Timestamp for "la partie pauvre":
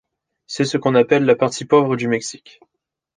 1.25-1.95